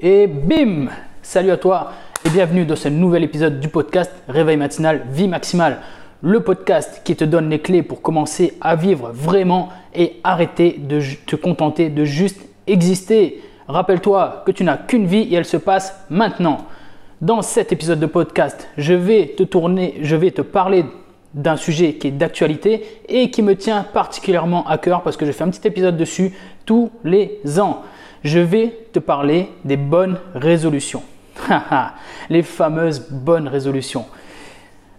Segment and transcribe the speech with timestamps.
[0.00, 0.90] Et bim
[1.22, 1.90] Salut à toi
[2.24, 5.78] et bienvenue dans ce nouvel épisode du podcast Réveil matinal, vie maximale.
[6.22, 11.00] Le podcast qui te donne les clés pour commencer à vivre vraiment et arrêter de
[11.26, 13.42] te contenter de juste exister.
[13.66, 16.58] Rappelle-toi que tu n'as qu'une vie et elle se passe maintenant.
[17.20, 20.84] Dans cet épisode de podcast, je vais te tourner, je vais te parler
[21.34, 25.32] d'un sujet qui est d'actualité et qui me tient particulièrement à cœur parce que je
[25.32, 26.32] fais un petit épisode dessus
[26.66, 27.82] tous les ans.
[28.24, 31.02] Je vais te parler des bonnes résolutions.
[32.30, 34.06] les fameuses bonnes résolutions.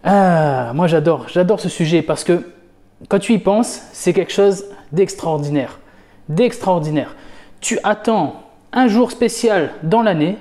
[0.04, 2.44] Ah, moi j'adore, j'adore ce sujet parce que
[3.08, 5.80] quand tu y penses, c'est quelque chose d'extraordinaire.
[6.30, 7.16] D'extraordinaire.
[7.60, 10.38] Tu attends un jour spécial dans l'année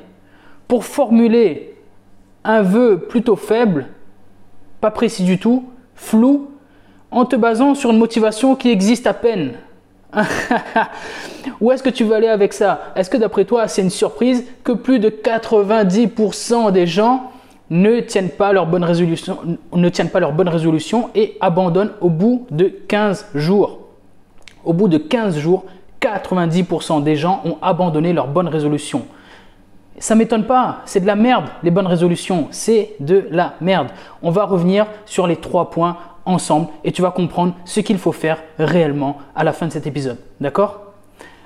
[0.67, 1.77] pour formuler
[2.45, 3.87] un vœu plutôt faible,
[4.81, 6.51] pas précis du tout, flou,
[7.11, 9.55] en te basant sur une motivation qui existe à peine.
[11.61, 12.81] Où est-ce que tu veux aller avec ça?
[12.97, 17.31] Est-ce que d'après toi, c'est une surprise que plus de 90% des gens
[17.71, 19.39] ne tiennent pas leur bonne résolution,
[19.73, 20.51] ne tiennent pas leur bonne
[21.15, 23.81] et abandonnent au bout de 15 jours?
[24.65, 25.65] Au bout de 15 jours,
[26.01, 29.03] 90% des gens ont abandonné leur bonne résolution.
[29.99, 33.89] Ça m'étonne pas, c'est de la merde, les bonnes résolutions, c'est de la merde.
[34.23, 35.97] On va revenir sur les trois points
[36.29, 39.87] ensemble et tu vas comprendre ce qu'il faut faire réellement à la fin de cet
[39.87, 40.19] épisode.
[40.41, 40.93] D'accord?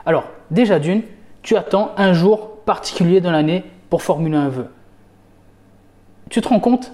[0.04, 1.02] Alors, déjà d'une,
[1.42, 4.68] tu attends un jour particulier dans l'année pour formuler un vœu.
[6.28, 6.92] Tu te rends compte?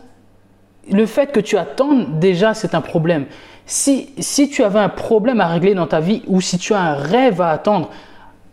[0.91, 3.27] Le fait que tu attendes déjà, c'est un problème.
[3.66, 6.81] Si, si tu avais un problème à régler dans ta vie ou si tu as
[6.81, 7.91] un rêve à attendre,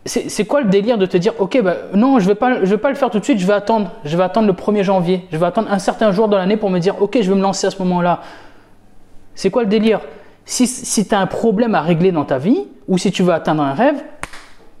[0.04, 2.78] c'est quoi le délire de te dire, ok, bah, non, je ne vais, pas, vais
[2.78, 3.90] pas le faire tout de suite, je vais attendre.
[4.04, 5.26] Je vais attendre le 1er janvier.
[5.32, 7.42] Je vais attendre un certain jour dans l'année pour me dire, ok, je vais me
[7.42, 8.20] lancer à ce moment-là.
[9.36, 10.00] C'est quoi le délire?
[10.44, 13.32] Si, si tu as un problème à régler dans ta vie, ou si tu veux
[13.32, 14.02] atteindre un rêve,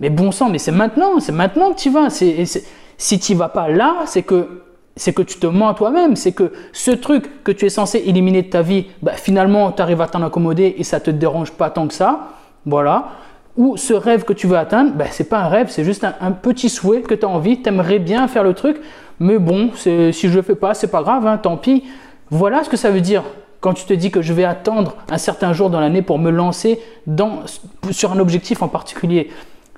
[0.00, 2.10] mais bon sang, mais c'est maintenant, c'est maintenant que tu vas.
[2.10, 4.62] si tu vas pas là, c'est que,
[4.94, 6.16] c'est que tu te mens à toi-même.
[6.16, 9.82] C'est que ce truc que tu es censé éliminer de ta vie, bah, finalement, tu
[9.82, 12.28] arrives à t'en accommoder et ça te dérange pas tant que ça.
[12.64, 13.08] Voilà.
[13.56, 16.04] Ou ce rêve que tu veux atteindre, bah, ce n'est pas un rêve, c'est juste
[16.04, 18.76] un, petit souhait que tu as envie, tu aimerais bien faire le truc,
[19.18, 21.84] mais bon, si je le fais pas, c'est pas grave, hein, tant pis.
[22.28, 23.22] Voilà ce que ça veut dire
[23.66, 26.30] quand tu te dis que je vais attendre un certain jour dans l'année pour me
[26.30, 26.78] lancer
[27.90, 29.28] sur un objectif en particulier.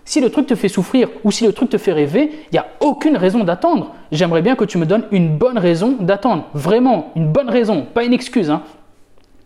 [0.05, 2.59] Si le truc te fait souffrir ou si le truc te fait rêver, il n'y
[2.59, 3.95] a aucune raison d'attendre.
[4.13, 6.51] J'aimerais bien que tu me donnes une bonne raison d'attendre.
[6.53, 8.51] Vraiment, une bonne raison, pas une excuse.
[8.51, 8.63] Hein.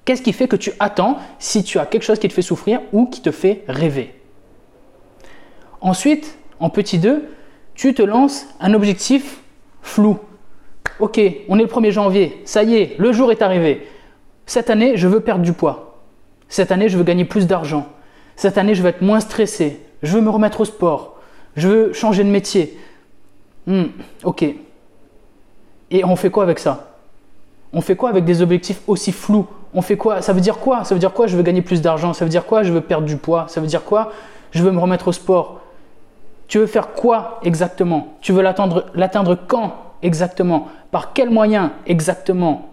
[0.04, 2.80] Qu'est-ce qui fait que tu attends si tu as quelque chose qui te fait souffrir
[2.92, 4.12] ou qui te fait rêver?
[5.80, 7.28] Ensuite, en petit 2,
[7.76, 9.40] tu te lances un objectif
[9.82, 10.18] flou.
[10.98, 13.86] Ok, on est le 1er janvier, ça y est, le jour est arrivé.
[14.46, 15.98] Cette année, je veux perdre du poids.
[16.48, 17.86] Cette année, je veux gagner plus d'argent.
[18.36, 19.80] Cette année, je veux être moins stressé.
[20.02, 21.16] Je veux me remettre au sport.
[21.56, 22.78] Je veux changer de métier.
[23.66, 23.84] Hmm,
[24.24, 24.44] ok.
[25.90, 26.96] Et on fait quoi avec ça?
[27.72, 29.46] On fait quoi avec des objectifs aussi flous?
[29.74, 30.20] On fait quoi?
[30.20, 30.84] Ça veut dire quoi?
[30.84, 32.12] Ça veut dire quoi Je veux gagner plus d'argent?
[32.12, 33.46] Ça veut dire quoi Je veux perdre du poids?
[33.48, 34.12] Ça veut dire quoi
[34.50, 35.60] Je veux me remettre au sport?
[36.48, 38.18] Tu veux faire quoi exactement?
[38.20, 40.68] Tu veux l'atteindre quand exactement?
[40.90, 42.71] Par quels moyens exactement?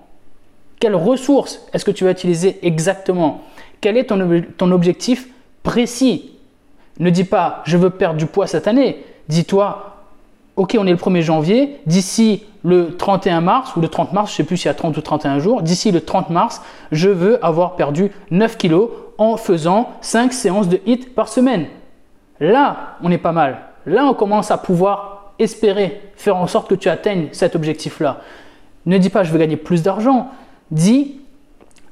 [0.79, 3.41] Quelles ressources est-ce que tu vas utiliser exactement?
[3.81, 5.27] Quel est ton, objectif
[5.63, 6.31] précis?
[6.99, 9.03] Ne dis pas je veux perdre du poids cette année.
[9.27, 9.95] Dis-toi
[10.55, 14.33] ok on est le 1er janvier, d'ici le 31 mars ou le 30 mars, je
[14.33, 17.09] ne sais plus s'il y a 30 ou 31 jours, d'ici le 30 mars, je
[17.09, 21.67] veux avoir perdu 9 kilos en faisant 5 séances de HIT par semaine.
[22.39, 23.59] Là, on est pas mal.
[23.85, 28.21] Là, on commence à pouvoir espérer faire en sorte que tu atteignes cet objectif-là.
[28.85, 30.29] Ne dis pas je veux gagner plus d'argent
[30.71, 31.15] dit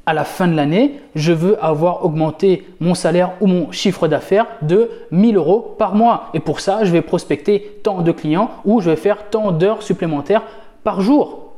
[0.05, 4.45] à la fin de l'année, je veux avoir augmenté mon salaire ou mon chiffre d'affaires
[4.61, 6.29] de 1000 euros par mois.
[6.33, 9.83] Et pour ça, je vais prospecter tant de clients ou je vais faire tant d'heures
[9.83, 10.43] supplémentaires
[10.83, 11.51] par jour.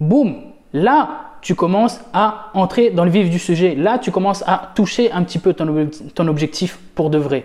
[0.00, 0.34] Boum
[0.72, 3.76] Là, tu commences à entrer dans le vif du sujet.
[3.76, 7.44] Là, tu commences à toucher un petit peu ton, ton objectif pour de vrai.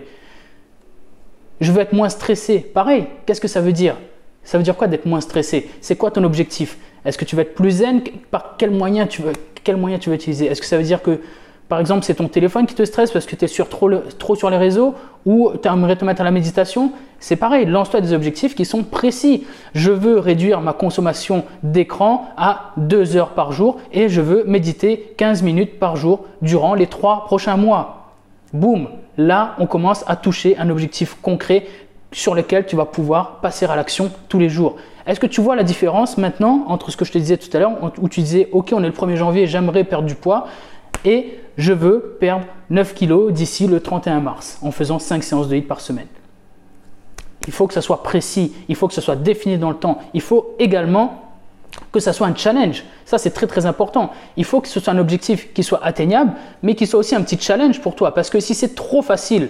[1.60, 2.58] Je veux être moins stressé.
[2.58, 3.96] Pareil, qu'est-ce que ça veut dire?
[4.42, 5.70] Ça veut dire quoi d'être moins stressé?
[5.80, 6.76] C'est quoi ton objectif?
[7.04, 8.02] Est-ce que tu vas être plus zen?
[8.30, 10.46] Par quel moyen tu veux, veux utiliser?
[10.46, 11.20] Est-ce que ça veut dire que,
[11.68, 14.36] par exemple, c'est ton téléphone qui te stresse parce que tu es sur trop, trop
[14.36, 14.94] sur les réseaux
[15.24, 16.92] ou tu aimerais te mettre à la méditation?
[17.18, 19.46] C'est pareil, lance-toi des objectifs qui sont précis.
[19.74, 25.14] Je veux réduire ma consommation d'écran à 2 heures par jour et je veux méditer
[25.16, 28.12] 15 minutes par jour durant les 3 prochains mois.
[28.52, 28.88] Boum
[29.18, 31.66] Là, on commence à toucher un objectif concret
[32.12, 34.76] sur lequel tu vas pouvoir passer à l'action tous les jours.
[35.06, 37.60] Est-ce que tu vois la différence maintenant entre ce que je te disais tout à
[37.60, 40.46] l'heure, où tu disais, OK, on est le 1er janvier, j'aimerais perdre du poids,
[41.04, 45.56] et je veux perdre 9 kilos d'ici le 31 mars, en faisant 5 séances de
[45.56, 46.06] HIIT par semaine.
[47.46, 49.98] il faut que ça soit précis, il faut que ce soit défini dans le temps.
[50.14, 51.22] Il faut également
[51.90, 52.84] que ça soit un challenge.
[53.04, 54.12] Ça, c'est très très important.
[54.36, 56.32] Il faut que ce soit un objectif qui soit atteignable,
[56.62, 58.14] mais qui soit aussi un petit challenge pour toi.
[58.14, 59.48] Parce que si c'est trop facile,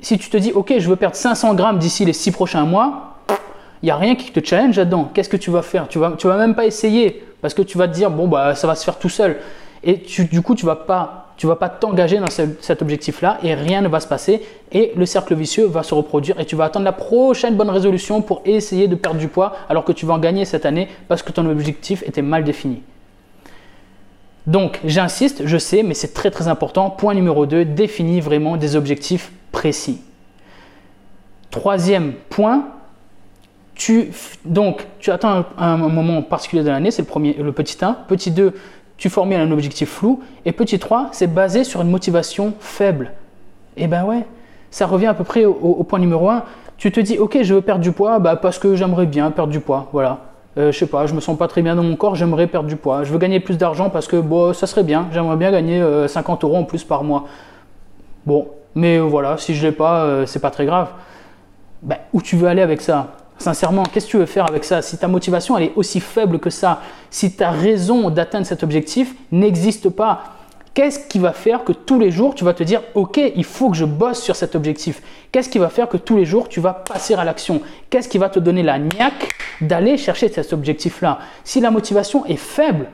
[0.00, 3.16] si tu te dis, OK, je veux perdre 500 grammes d'ici les 6 prochains mois,
[3.82, 5.10] il n'y a rien qui te challenge là-dedans.
[5.14, 5.88] Qu'est-ce que tu vas faire?
[5.88, 8.66] Tu vas, vas même pas essayer parce que tu vas te dire, bon, bah, ça
[8.66, 9.36] va se faire tout seul.
[9.84, 13.80] Et du coup, tu vas pas tu vas pas t'engager dans cet objectif-là et rien
[13.80, 14.42] ne va se passer
[14.72, 18.22] et le cercle vicieux va se reproduire et tu vas attendre la prochaine bonne résolution
[18.22, 21.22] pour essayer de perdre du poids alors que tu vas en gagner cette année parce
[21.22, 22.82] que ton objectif était mal défini.
[24.48, 26.90] Donc, j'insiste, je sais, mais c'est très très important.
[26.90, 30.00] Point numéro 2, définis vraiment des objectifs précis.
[31.50, 32.68] Troisième point,
[33.74, 34.10] tu,
[34.44, 37.96] donc, tu attends un, moment particulier de l'année, c'est le, premier, le petit 1.
[38.08, 38.52] Petit 2,
[38.96, 40.20] tu formules un objectif flou.
[40.44, 43.12] Et petit 3, c'est basé sur une motivation faible.
[43.76, 44.26] Et eh ben ouais,
[44.72, 46.42] ça revient à peu près au, point numéro 1.
[46.76, 49.52] Tu te dis, ok, je veux perdre du poids bah, parce que j'aimerais bien perdre
[49.52, 49.88] du poids.
[49.92, 50.18] Voilà.
[50.58, 52.68] Euh, je sais pas, je me sens pas très bien dans mon corps, j'aimerais perdre
[52.68, 53.04] du poids.
[53.04, 56.42] Je veux gagner plus d'argent parce que bon, ça serait bien, j'aimerais bien gagner 50
[56.42, 57.26] euh, euros en plus par mois.
[58.26, 58.48] Bon,
[58.78, 60.90] mais voilà, si je l'ai pas, euh, c'est pas très grave.
[61.82, 63.08] Ben, où tu veux aller avec ça?
[63.36, 64.82] Sincèrement, qu'est-ce que tu veux faire avec ça?
[64.82, 66.80] Si ta motivation elle est aussi faible que ça,
[67.10, 70.22] si ta raison d'atteindre cet objectif n'existe pas,
[70.74, 73.68] qu'est-ce qui va faire que tous les jours tu vas te dire OK, il faut
[73.68, 75.02] que je bosse sur cet objectif
[75.32, 77.60] Qu'est-ce qui va faire que tous les jours tu vas passer à l'action?
[77.90, 79.28] Qu'est-ce qui va te donner la niaque
[79.60, 81.18] d'aller chercher cet objectif-là?
[81.42, 82.86] Si la motivation est faible,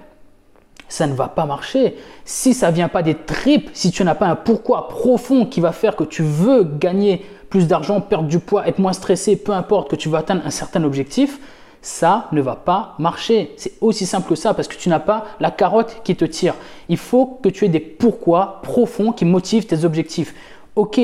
[0.88, 1.96] ça ne va pas marcher.
[2.24, 5.72] Si ça vient pas des tripes, si tu n'as pas un pourquoi profond qui va
[5.72, 9.90] faire que tu veux gagner plus d'argent, perdre du poids, être moins stressé, peu importe
[9.90, 11.38] que tu vas atteindre un certain objectif,
[11.82, 13.52] ça ne va pas marcher.
[13.56, 16.54] C'est aussi simple que ça parce que tu n'as pas la carotte qui te tire.
[16.88, 20.34] Il faut que tu aies des pourquoi profonds qui motivent tes objectifs.
[20.76, 21.00] Ok,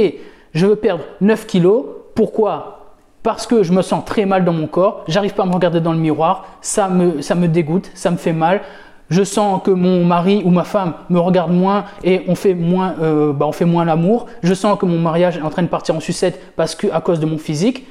[0.52, 1.84] je veux perdre 9 kilos.
[2.14, 2.94] Pourquoi?
[3.22, 5.82] Parce que je me sens très mal dans mon corps, j'arrive pas à me regarder
[5.82, 8.62] dans le miroir, ça me dégoûte, ça me fait mal
[9.10, 12.94] je sens que mon mari ou ma femme me regarde moins et on fait moins,
[13.02, 14.26] euh, bah, on fait moins l'amour.
[14.42, 17.00] Je sens que mon mariage est en train de partir en sucette parce que à
[17.00, 17.86] cause de mon physique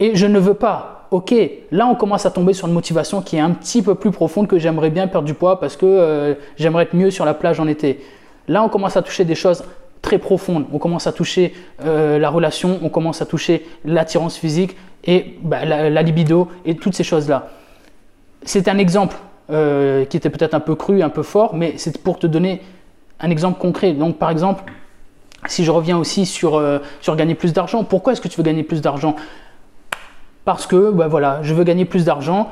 [0.00, 1.06] et je ne veux pas.
[1.10, 1.32] Ok,
[1.70, 4.46] là on commence à tomber sur une motivation qui est un petit peu plus profonde
[4.46, 7.60] que j'aimerais bien perdre du poids parce que euh, j'aimerais être mieux sur la plage
[7.60, 8.04] en été.
[8.48, 9.64] Là on commence à toucher des choses
[10.02, 10.66] très profondes.
[10.72, 15.64] On commence à toucher euh, la relation, on commence à toucher l'attirance physique et bah,
[15.64, 17.48] la libido et toutes ces choses là.
[18.42, 19.16] C'est un exemple
[19.50, 22.62] euh, qui était peut-être un peu cru, un peu fort, mais c'est pour te donner
[23.20, 23.92] un exemple concret.
[23.92, 24.64] Donc par exemple,
[25.46, 28.42] si je reviens aussi sur, euh, sur gagner plus d'argent, pourquoi est-ce que tu veux
[28.42, 29.16] gagner plus d'argent?
[30.44, 32.50] Parce que bah, voilà, je veux gagner plus d'argent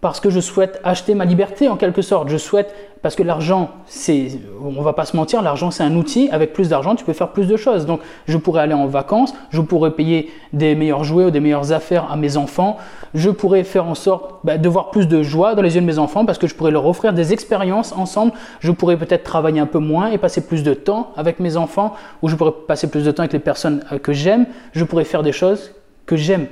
[0.00, 2.28] parce que je souhaite acheter ma liberté en quelque sorte.
[2.28, 2.72] Je souhaite,
[3.02, 4.28] parce que l'argent, c'est,
[4.62, 6.28] on va pas se mentir, l'argent c'est un outil.
[6.30, 7.84] Avec plus d'argent, tu peux faire plus de choses.
[7.84, 11.72] Donc, je pourrais aller en vacances, je pourrais payer des meilleurs jouets ou des meilleures
[11.72, 12.76] affaires à mes enfants.
[13.14, 15.86] Je pourrais faire en sorte bah, de voir plus de joie dans les yeux de
[15.86, 18.32] mes enfants parce que je pourrais leur offrir des expériences ensemble.
[18.60, 21.94] Je pourrais peut-être travailler un peu moins et passer plus de temps avec mes enfants,
[22.22, 24.46] ou je pourrais passer plus de temps avec les personnes euh, que j'aime.
[24.72, 25.72] Je pourrais faire des choses
[26.06, 26.46] que j'aime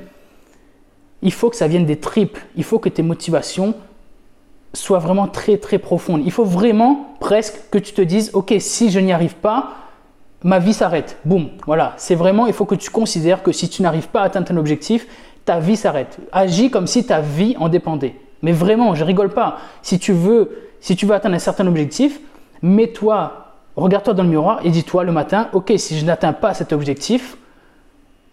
[1.23, 2.39] il faut que ça vienne des tripes.
[2.57, 3.75] Il faut que tes motivations
[4.73, 6.23] soient vraiment très très profondes.
[6.25, 9.71] Il faut vraiment presque que tu te dises, ok, si je n'y arrive pas,
[10.43, 11.19] ma vie s'arrête.
[11.25, 11.95] Boum, voilà.
[11.97, 14.57] C'est vraiment, il faut que tu considères que si tu n'arrives pas à atteindre ton
[14.57, 15.07] objectif,
[15.45, 16.19] ta vie s'arrête.
[16.33, 18.17] Agis comme si ta vie en dépendait.
[18.43, 19.59] Mais vraiment, je rigole pas.
[19.83, 22.21] Si tu veux, si tu veux atteindre un certain objectif,
[22.63, 26.73] mets-toi, regarde-toi dans le miroir et dis-toi le matin, ok, si je n'atteins pas cet
[26.73, 27.39] objectif,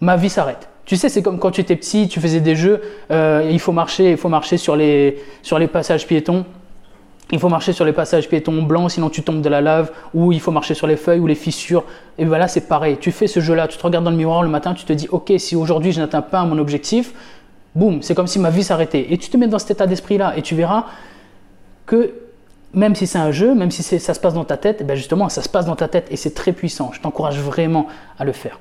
[0.01, 0.67] ma vie s'arrête.
[0.85, 3.71] Tu sais, c'est comme quand tu étais petit, tu faisais des jeux, euh, il faut
[3.71, 5.17] marcher, il faut marcher sur les,
[5.71, 6.45] passages piétons.
[7.31, 10.33] Il faut marcher sur les passages piétons blancs, sinon tu tombes de la lave, ou
[10.33, 11.85] il faut marcher sur les feuilles ou les fissures.
[12.17, 12.97] Et voilà, c'est pareil.
[12.99, 15.07] Tu fais ce jeu-là, tu te regardes dans le miroir le matin, tu te dis,
[15.09, 17.13] ok, si aujourd'hui je n'atteins pas mon objectif,
[17.75, 19.07] boum, c'est comme si ma vie s'arrêtait.
[19.09, 20.85] Et tu te mets dans cet état d'esprit-là, et tu verras
[21.85, 22.13] que
[22.73, 25.29] même si c'est un jeu, même si ça se passe dans ta tête, ben justement,
[25.29, 26.91] ça se passe dans ta tête et c'est très puissant.
[26.91, 27.87] Je t'encourage vraiment
[28.17, 28.59] à le faire.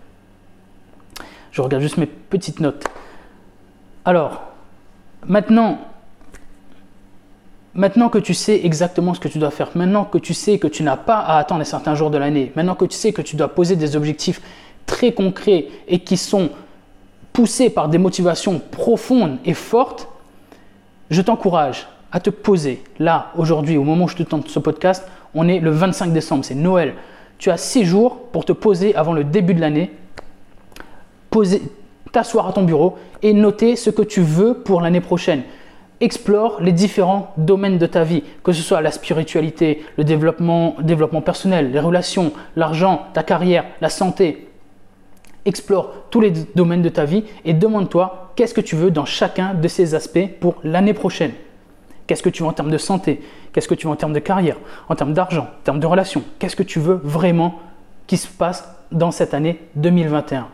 [1.52, 2.84] Je regarde juste mes petites notes.
[4.04, 4.42] Alors,
[5.26, 5.78] maintenant,
[7.74, 10.66] maintenant que tu sais exactement ce que tu dois faire, maintenant que tu sais que
[10.66, 13.22] tu n'as pas à attendre un certain jours de l'année, maintenant que tu sais que
[13.22, 14.40] tu dois poser des objectifs
[14.86, 16.50] très concrets et qui sont
[17.34, 20.08] poussés par des motivations profondes et fortes,
[21.10, 25.06] je t'encourage à te poser là, aujourd'hui, au moment où je te tente ce podcast,
[25.34, 26.94] on est le 25 décembre, c'est Noël.
[27.38, 29.90] Tu as six jours pour te poser avant le début de l'année
[32.12, 35.42] t'asseoir à ton bureau et noter ce que tu veux pour l'année prochaine.
[36.00, 41.22] Explore les différents domaines de ta vie, que ce soit la spiritualité, le développement, développement
[41.22, 44.48] personnel, les relations, l'argent, ta carrière, la santé.
[45.44, 49.54] Explore tous les domaines de ta vie et demande-toi qu'est-ce que tu veux dans chacun
[49.54, 51.32] de ces aspects pour l'année prochaine?
[52.06, 53.22] Qu'est-ce que tu veux en termes de santé?
[53.52, 54.56] Qu'est-ce que tu veux en termes de carrière?
[54.88, 57.60] En termes d'argent En termes de relations Qu'est-ce que tu veux vraiment
[58.06, 60.48] qui se passe dans cette année 2021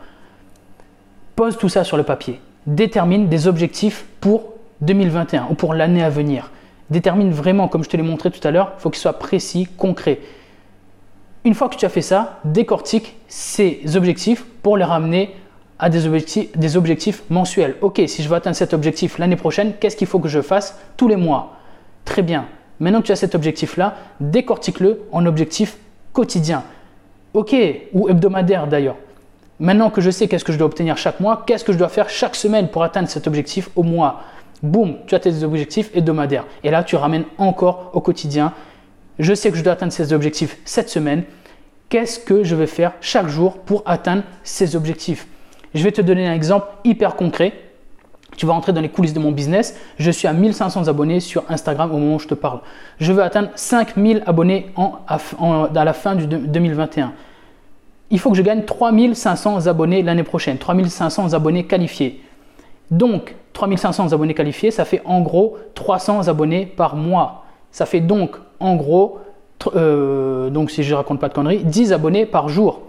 [1.39, 2.41] Pose tout ça sur le papier.
[2.67, 6.51] Détermine des objectifs pour 2021 ou pour l'année à venir.
[6.91, 9.69] Détermine vraiment, comme je te l'ai montré tout à l'heure, il faut qu'il soit précis,
[9.77, 10.19] concret.
[11.45, 15.33] Une fois que tu as fait ça, décortique ces objectifs pour les ramener
[15.79, 17.77] à des objectifs, des objectifs mensuels.
[17.83, 20.77] Ok, si je veux atteindre cet objectif l'année prochaine, qu'est-ce qu'il faut que je fasse
[20.97, 21.53] tous les mois?
[22.05, 22.47] Très bien.
[22.81, 25.79] Maintenant que tu as cet objectif-là, décortique-le en objectif
[26.13, 26.65] quotidien.
[27.33, 27.55] Ok,
[27.93, 28.97] ou hebdomadaire d'ailleurs.
[29.61, 31.89] Maintenant que je sais qu'est-ce que je dois obtenir chaque mois, qu'est-ce que je dois
[31.89, 34.23] faire chaque semaine pour atteindre cet objectif au mois
[34.63, 36.45] Boum, tu as tes objectifs hebdomadaires.
[36.65, 38.53] Et là, tu ramènes encore au quotidien.
[39.19, 41.25] Je sais que je dois atteindre ces objectifs cette semaine.
[41.89, 45.27] Qu'est-ce que je vais faire chaque jour pour atteindre ces objectifs?
[45.75, 47.53] Je vais te donner un exemple hyper concret.
[48.37, 49.77] Tu vas entrer dans les coulisses de mon business.
[49.99, 52.61] Je suis à 1500 abonnés sur Instagram au moment où je te parle.
[53.01, 54.71] Je veux atteindre 5000 abonnés
[55.09, 57.13] à la fin du 2021.
[58.11, 62.23] Il faut que je gagne 3500 abonnés l'année prochaine, 3500 abonnés qualifiés.
[62.91, 67.45] Donc, 3500 abonnés qualifiés, ça fait en gros 300 abonnés par mois.
[67.71, 69.19] Ça fait donc en gros,
[69.75, 72.81] euh, donc si je raconte pas de conneries, 10 abonnés par jour.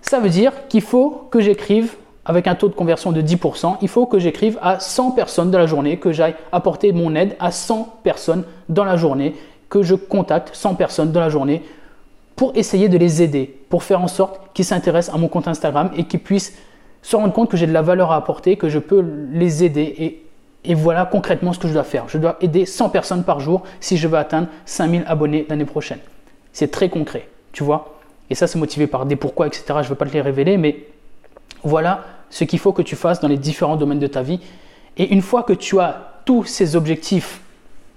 [0.00, 3.88] Ça veut dire qu'il faut que j'écrive avec un taux de conversion de 10%, il
[3.88, 7.50] faut que j'écrive à 100 personnes dans la journée, que j'aille apporter mon aide à
[7.50, 9.34] 100 personnes dans la journée,
[9.68, 11.62] que je contacte 100 personnes dans la journée
[12.36, 15.90] pour essayer de les aider, pour faire en sorte qu'ils s'intéressent à mon compte Instagram
[15.96, 16.56] et qu'ils puissent
[17.02, 20.22] se rendre compte que j'ai de la valeur à apporter, que je peux les aider.
[20.64, 22.08] Et, voilà concrètement ce que je dois faire.
[22.08, 25.98] Je dois aider 100 personnes par jour si je veux atteindre 5000 abonnés l'année prochaine.
[26.52, 27.96] C'est très concret, tu vois.
[28.30, 29.64] Et ça, c'est motivé par des pourquoi, etc.
[29.68, 30.86] Je ne veux pas te les révéler, mais
[31.64, 34.38] voilà ce qu'il faut que tu fasses dans les différents domaines de ta vie.
[34.98, 37.40] Et une fois que tu as tous ces objectifs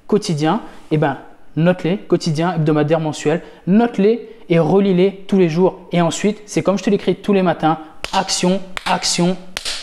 [0.07, 1.19] quotidiens, eh ben,
[1.55, 5.79] note-les, quotidien, hebdomadaire, mensuel, note-les et relis-les tous les jours.
[5.91, 7.79] Et ensuite, c'est comme je te l'écris tous les matins,
[8.13, 9.37] action, action,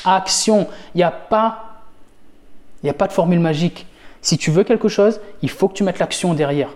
[0.05, 0.69] action.
[0.95, 1.83] Il n'y a pas,
[2.83, 3.87] il a pas de formule magique.
[4.23, 6.71] Si tu veux quelque chose, il faut que tu mettes l'action derrière.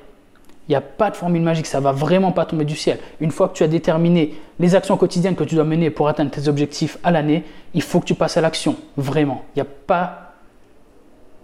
[0.68, 2.99] Il n'y a pas de formule magique, ça va vraiment pas tomber du ciel.
[3.21, 6.30] Une fois que tu as déterminé les actions quotidiennes que tu dois mener pour atteindre
[6.30, 9.45] tes objectifs à l'année, il faut que tu passes à l'action, vraiment.
[9.54, 10.35] Il n'y a, pas,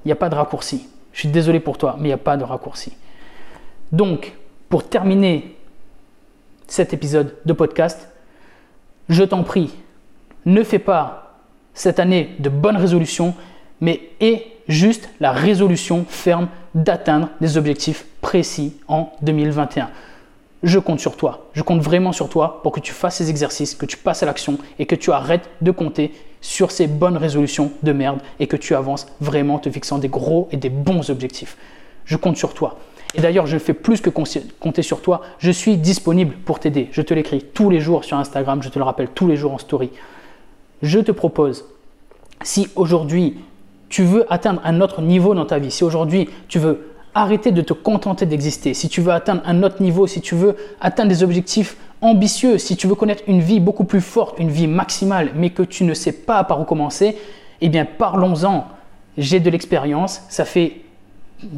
[0.05, 0.89] il a pas de raccourci.
[1.13, 2.93] Je suis désolé pour toi, mais il n'y a pas de raccourci.
[3.93, 4.35] Donc,
[4.69, 5.57] pour terminer
[6.67, 8.09] cet épisode de podcast,
[9.09, 9.71] je t'en prie,
[10.47, 11.41] ne fais pas
[11.75, 13.35] cette année de bonnes résolutions,
[13.81, 19.91] mais aie juste la résolution ferme d'atteindre des objectifs précis en 2021.
[20.63, 21.51] Je compte sur toi.
[21.53, 24.27] Je compte vraiment sur toi pour que tu fasses ces exercices, que tu passes à
[24.27, 28.57] l'action et que tu arrêtes de compter sur ces bonnes résolutions de merde et que
[28.57, 31.59] tu avances vraiment te fixant des gros et des bons objectifs.
[32.07, 32.79] Je compte sur toi.
[33.15, 35.23] Et d'ailleurs, je fais plus que compter sur toi.
[35.39, 36.89] Je suis disponible pour t'aider.
[36.93, 38.63] Je te l'écris tous les jours sur Instagram.
[38.63, 39.91] Je te le rappelle tous les jours en story.
[40.83, 41.65] Je te propose,
[42.43, 43.37] si aujourd'hui
[43.89, 47.63] tu veux atteindre un autre niveau dans ta vie, si aujourd'hui tu veux arrêter de
[47.63, 51.23] te contenter d'exister, si tu veux atteindre un autre niveau, si tu veux atteindre des
[51.23, 55.51] objectifs ambitieux, si tu veux connaître une vie beaucoup plus forte, une vie maximale, mais
[55.51, 57.17] que tu ne sais pas par où commencer,
[57.61, 58.67] eh bien parlons-en.
[59.17, 60.81] J'ai de l'expérience, ça fait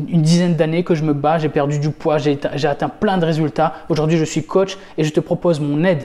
[0.09, 2.39] une dizaine d'années que je me bats, j'ai perdu du poids, j'ai
[2.69, 3.75] atteint plein de résultats.
[3.89, 6.05] Aujourd'hui, je suis coach et je te propose mon aide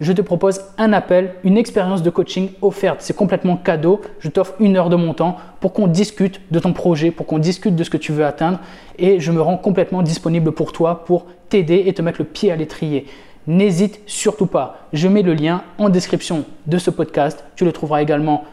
[0.00, 3.00] je te propose un appel, une expérience de coaching offerte.
[3.00, 4.00] C'est complètement cadeau.
[4.18, 7.38] Je t'offre une heure de mon temps pour qu'on discute de ton projet, pour qu'on
[7.38, 8.58] discute de ce que tu veux atteindre.
[8.98, 12.50] Et je me rends complètement disponible pour toi, pour t'aider et te mettre le pied
[12.50, 13.06] à l'étrier.
[13.46, 14.88] N'hésite surtout pas.
[14.92, 17.44] Je mets le lien en description de ce podcast.
[17.54, 18.44] Tu le trouveras également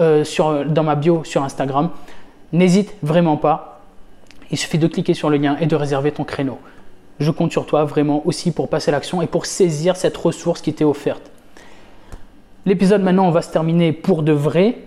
[0.00, 1.90] euh, sur, dans ma bio sur Instagram.
[2.52, 3.71] N'hésite vraiment pas.
[4.52, 6.58] Il suffit de cliquer sur le lien et de réserver ton créneau
[7.22, 10.74] je compte sur toi vraiment aussi pour passer l'action et pour saisir cette ressource qui
[10.74, 11.22] t'est offerte.
[12.66, 14.78] L'épisode maintenant va se terminer pour de vrai.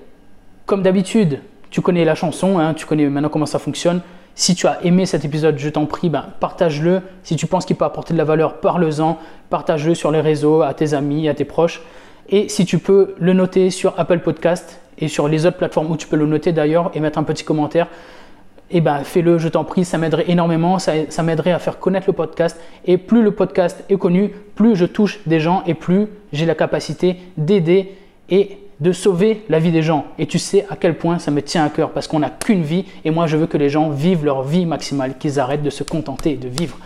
[0.65, 4.01] Comme d'habitude, tu connais la chanson, hein, tu connais maintenant comment ça fonctionne.
[4.33, 7.01] Si tu as aimé cet épisode, je t'en prie, ben, partage-le.
[7.23, 9.17] Si tu penses qu'il peut apporter de la valeur, parle-en.
[9.49, 11.81] Partage-le sur les réseaux, à tes amis, à tes proches.
[12.29, 15.95] Et si tu peux le noter sur Apple Podcast et sur les autres plateformes où
[15.95, 17.87] tu peux le noter d'ailleurs et mettre un petit commentaire,
[18.71, 22.13] eh ben, fais-le, je t'en prie, ça m'aiderait énormément, ça, m'aiderait à faire connaître le
[22.13, 22.59] podcast.
[22.85, 26.55] Et plus le podcast est connu, plus je touche des gens et plus j'ai la
[26.55, 27.95] capacité d'aider
[28.29, 30.05] et de sauver la vie des gens.
[30.17, 32.63] Et tu sais à quel point ça me tient à cœur parce qu'on n'a qu'une
[32.63, 35.69] vie et moi je veux que les gens vivent leur vie maximale, qu'ils arrêtent de
[35.69, 36.77] se contenter de vivre,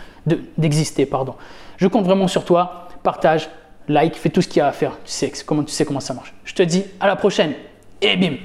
[0.58, 1.34] d'exister, pardon.
[1.78, 2.88] Je compte vraiment sur toi.
[3.02, 3.48] Partage,
[3.88, 4.92] like, fais tout ce qu'il y a à faire.
[5.04, 6.34] Tu sais comment, tu sais comment ça marche.
[6.44, 7.54] Je te dis à la prochaine
[8.02, 8.36] et bim